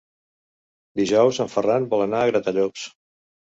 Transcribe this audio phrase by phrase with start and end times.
[1.01, 2.91] Dijous en Ferran vol anar a Gratallops.